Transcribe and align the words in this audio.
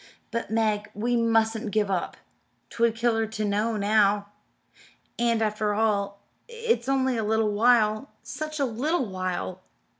"But, 0.31 0.49
Meg, 0.49 0.89
we 0.95 1.15
mustn't 1.15 1.69
give 1.69 1.91
up 1.91 2.17
'twould 2.71 2.95
kill 2.95 3.15
her 3.17 3.27
to 3.27 3.45
know 3.45 3.77
now. 3.77 4.29
And, 5.19 5.43
after 5.43 5.75
all, 5.75 6.23
it's 6.47 6.89
only 6.89 7.17
a 7.17 7.23
little 7.23 7.51
while! 7.51 8.09
such 8.23 8.59
a 8.59 8.65
little 8.65 9.05
while!" 9.05 9.61